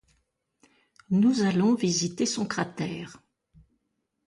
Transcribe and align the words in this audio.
Nous 1.11 1.43
allons 1.43 1.75
visiter 1.75 2.25
son 2.25 2.47
cratère. 2.47 3.21